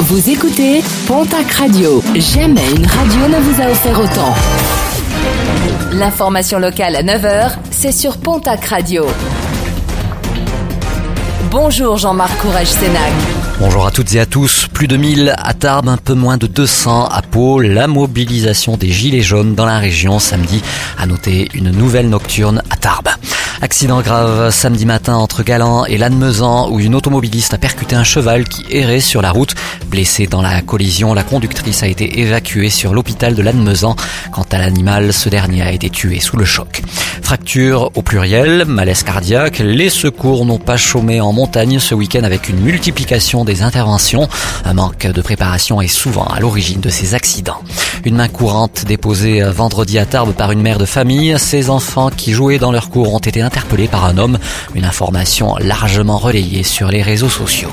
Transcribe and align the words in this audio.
Vous 0.00 0.28
écoutez 0.28 0.82
Pontac 1.06 1.50
Radio. 1.52 2.02
Jamais 2.14 2.68
une 2.76 2.86
radio 2.86 3.28
ne 3.28 3.40
vous 3.40 3.62
a 3.62 3.70
offert 3.70 3.98
autant. 3.98 4.34
L'information 5.92 6.58
locale 6.58 6.96
à 6.96 7.02
9h, 7.02 7.52
c'est 7.70 7.92
sur 7.92 8.18
Pontac 8.18 8.64
Radio. 8.66 9.06
Bonjour 11.50 11.96
Jean-Marc 11.96 12.36
Courage 12.38 12.66
Sénac. 12.66 13.12
Bonjour 13.60 13.86
à 13.86 13.92
toutes 13.92 14.12
et 14.14 14.20
à 14.20 14.26
tous. 14.26 14.66
Plus 14.72 14.88
de 14.88 14.96
1000 14.96 15.32
à 15.38 15.54
Tarbes, 15.54 15.88
un 15.88 15.96
peu 15.96 16.14
moins 16.14 16.36
de 16.36 16.48
200 16.48 17.06
à 17.06 17.22
Pau. 17.22 17.60
La 17.60 17.86
mobilisation 17.86 18.76
des 18.76 18.88
Gilets 18.90 19.22
jaunes 19.22 19.54
dans 19.54 19.64
la 19.66 19.78
région 19.78 20.18
samedi 20.18 20.60
a 20.98 21.06
noté 21.06 21.48
une 21.54 21.70
nouvelle 21.70 22.08
nocturne 22.08 22.62
à 22.70 22.76
Tarbes. 22.76 23.08
Accident 23.64 24.02
grave 24.02 24.50
samedi 24.50 24.84
matin 24.84 25.14
entre 25.14 25.42
Galan 25.42 25.86
et 25.86 25.96
Lannemezan 25.96 26.70
où 26.70 26.80
une 26.80 26.94
automobiliste 26.94 27.54
a 27.54 27.58
percuté 27.58 27.96
un 27.96 28.04
cheval 28.04 28.44
qui 28.44 28.62
errait 28.68 29.00
sur 29.00 29.22
la 29.22 29.30
route. 29.30 29.54
Blessée 29.86 30.26
dans 30.26 30.42
la 30.42 30.60
collision, 30.60 31.14
la 31.14 31.22
conductrice 31.22 31.82
a 31.82 31.86
été 31.86 32.20
évacuée 32.20 32.68
sur 32.68 32.92
l'hôpital 32.92 33.34
de 33.34 33.40
Lannemezan. 33.40 33.96
Quant 34.32 34.44
à 34.52 34.58
l'animal, 34.58 35.14
ce 35.14 35.30
dernier 35.30 35.62
a 35.62 35.72
été 35.72 35.88
tué 35.88 36.20
sous 36.20 36.36
le 36.36 36.44
choc. 36.44 36.82
Fracture 37.22 37.90
au 37.94 38.02
pluriel, 38.02 38.66
malaise 38.66 39.02
cardiaque, 39.02 39.60
les 39.60 39.88
secours 39.88 40.44
n'ont 40.44 40.58
pas 40.58 40.76
chômé 40.76 41.22
en 41.22 41.32
montagne 41.32 41.78
ce 41.78 41.94
week-end 41.94 42.22
avec 42.22 42.50
une 42.50 42.60
multiplication 42.60 43.46
des 43.46 43.62
interventions. 43.62 44.28
Un 44.66 44.74
manque 44.74 45.06
de 45.06 45.22
préparation 45.22 45.80
est 45.80 45.88
souvent 45.88 46.26
à 46.26 46.38
l'origine 46.38 46.80
de 46.80 46.90
ces 46.90 47.14
accidents. 47.14 47.62
Une 48.04 48.16
main 48.16 48.28
courante 48.28 48.84
déposée 48.86 49.42
vendredi 49.42 49.98
à 49.98 50.04
Tarbes 50.04 50.34
par 50.34 50.52
une 50.52 50.60
mère 50.60 50.76
de 50.76 50.84
famille. 50.84 51.38
Ses 51.38 51.70
enfants 51.70 52.10
qui 52.10 52.32
jouaient 52.32 52.58
dans 52.58 52.72
leur 52.72 52.90
cours 52.90 53.14
ont 53.14 53.18
été 53.18 53.40
interpellés 53.40 53.53
par 53.90 54.04
un 54.04 54.18
homme. 54.18 54.38
Une 54.74 54.84
information 54.84 55.56
largement 55.58 56.18
relayée 56.18 56.62
sur 56.62 56.88
les 56.88 57.02
réseaux 57.02 57.28
sociaux. 57.28 57.70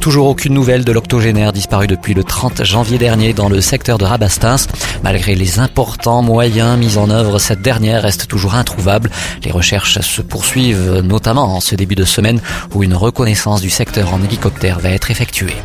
Toujours 0.00 0.26
aucune 0.26 0.54
nouvelle 0.54 0.84
de 0.84 0.92
l'octogénaire 0.92 1.52
disparu 1.52 1.86
depuis 1.86 2.14
le 2.14 2.24
30 2.24 2.64
janvier 2.64 2.98
dernier 2.98 3.32
dans 3.32 3.48
le 3.48 3.60
secteur 3.60 3.98
de 3.98 4.04
Rabastins. 4.04 4.56
Malgré 5.02 5.34
les 5.34 5.58
importants 5.58 6.22
moyens 6.22 6.78
mis 6.78 6.96
en 6.96 7.10
œuvre, 7.10 7.38
cette 7.38 7.62
dernière 7.62 8.02
reste 8.02 8.26
toujours 8.26 8.54
introuvable. 8.54 9.10
Les 9.44 9.50
recherches 9.50 10.00
se 10.00 10.22
poursuivent, 10.22 11.00
notamment 11.04 11.56
en 11.56 11.60
ce 11.60 11.74
début 11.74 11.94
de 11.94 12.04
semaine 12.04 12.40
où 12.74 12.82
une 12.82 12.94
reconnaissance 12.94 13.60
du 13.60 13.70
secteur 13.70 14.12
en 14.14 14.22
hélicoptère 14.22 14.80
va 14.80 14.90
être 14.90 15.10
effectuée. 15.10 15.56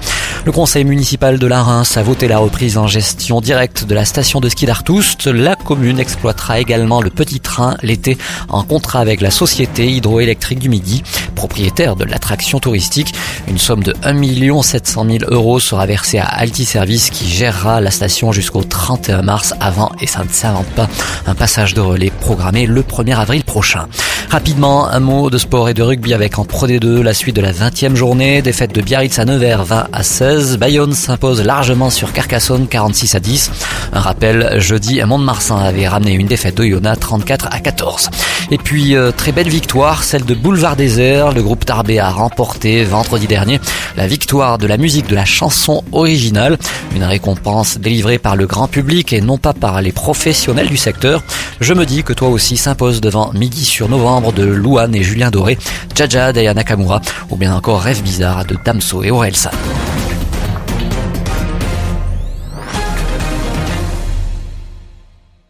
Le 0.45 0.51
conseil 0.51 0.85
municipal 0.85 1.39
de 1.39 1.47
la 1.47 1.61
Reims 1.61 1.97
a 1.97 2.03
voté 2.03 2.27
la 2.27 2.37
reprise 2.37 2.77
en 2.77 2.87
gestion 2.87 3.41
directe 3.41 3.85
de 3.85 3.93
la 3.93 4.05
station 4.05 4.39
de 4.39 4.47
ski 4.49 4.65
d'Artoust. 4.65 5.27
La 5.27 5.55
commune 5.55 5.99
exploitera 5.99 6.59
également 6.59 7.01
le 7.01 7.09
petit 7.09 7.39
train 7.39 7.75
l'été 7.81 8.17
en 8.49 8.63
contrat 8.63 8.99
avec 8.99 9.21
la 9.21 9.31
société 9.31 9.91
hydroélectrique 9.91 10.59
du 10.59 10.69
Midi, 10.69 11.03
propriétaire 11.35 11.95
de 11.95 12.05
l'attraction 12.05 12.59
touristique. 12.59 13.13
Une 13.47 13.57
somme 13.57 13.83
de 13.83 13.93
1 14.03 14.61
700 14.61 15.05
000 15.05 15.17
euros 15.27 15.59
sera 15.59 15.85
versée 15.85 16.19
à 16.19 16.25
Alti 16.25 16.65
Service 16.65 17.09
qui 17.09 17.27
gérera 17.29 17.81
la 17.81 17.91
station 17.91 18.31
jusqu'au 18.31 18.63
31 18.63 19.21
mars 19.23 19.53
avant 19.59 19.91
et 19.99 20.07
ça 20.07 20.23
ne 20.23 20.29
s'invente 20.29 20.67
pas 20.67 20.87
un 21.25 21.35
passage 21.35 21.73
de 21.73 21.81
relais 21.81 22.11
programmé 22.21 22.65
le 22.65 22.83
1er 22.83 23.17
avril 23.17 23.43
prochain. 23.43 23.87
Rapidement, 24.29 24.89
un 24.89 24.99
mot 24.99 25.29
de 25.29 25.37
sport 25.37 25.69
et 25.69 25.73
de 25.73 25.81
rugby 25.81 26.13
avec 26.13 26.37
en 26.37 26.43
Pro 26.43 26.67
D2 26.67 27.01
la 27.01 27.13
suite 27.13 27.37
de 27.37 27.41
la 27.41 27.53
20e 27.53 27.95
journée. 27.95 28.41
Défaite 28.41 28.75
de 28.75 28.81
Biarritz 28.81 29.17
à 29.19 29.25
Nevers 29.25 29.63
20 29.63 29.87
à 29.93 30.03
16. 30.03 30.57
Bayonne 30.57 30.91
s'impose 30.91 31.41
largement 31.41 31.89
sur 31.89 32.11
Carcassonne 32.11 32.67
46 32.67 33.15
à 33.15 33.19
10. 33.21 33.51
Un 33.93 34.01
rappel, 34.01 34.59
jeudi, 34.59 35.01
Mont-de-Marsan 35.01 35.57
avait 35.57 35.87
ramené 35.87 36.11
une 36.11 36.27
défaite 36.27 36.55
d'Oyonnax 36.55 36.99
34 36.99 37.47
à 37.51 37.59
14. 37.61 38.09
Et 38.51 38.57
puis, 38.57 38.97
euh, 38.97 39.11
très 39.11 39.31
belle 39.31 39.47
victoire, 39.47 40.03
celle 40.03 40.25
de 40.25 40.35
Boulevard 40.35 40.75
Désert. 40.75 41.31
Le 41.31 41.41
groupe 41.41 41.63
Tarbé 41.63 41.97
a 41.99 42.09
remporté 42.09 42.83
vendredi 42.83 43.27
dernier 43.27 43.61
la 43.95 44.07
victoire 44.07 44.57
de 44.57 44.67
la 44.67 44.75
musique 44.75 45.07
de 45.07 45.15
la 45.15 45.25
chanson 45.25 45.85
originale. 45.93 46.57
Une 46.93 47.05
récompense 47.05 47.77
délivrée 47.77 48.17
par 48.19 48.35
le 48.35 48.45
grand 48.45 48.67
public 48.67 49.13
et 49.13 49.21
non 49.21 49.37
pas 49.37 49.53
par 49.53 49.81
les 49.81 49.93
professionnels 49.93 50.67
du 50.67 50.77
secteur. 50.77 51.23
Je 51.61 51.73
me 51.73 51.85
dis 51.85 52.03
que 52.03 52.13
toi 52.13 52.27
aussi 52.27 52.57
s'impose 52.57 52.99
devant 52.99 53.31
Midi 53.33 53.63
sur 53.63 53.87
Novembre 53.87 54.16
de 54.33 54.43
Louane 54.43 54.95
et 54.95 55.03
Julien 55.03 55.29
Doré, 55.29 55.57
Jaja 55.95 56.33
d'Aya 56.33 56.53
Nakamura 56.53 57.01
ou 57.29 57.35
bien 57.35 57.55
encore 57.55 57.81
Rêve 57.81 58.01
bizarre 58.01 58.45
de 58.45 58.57
Damso 58.63 59.03
et 59.03 59.11
Orelsan. 59.11 59.51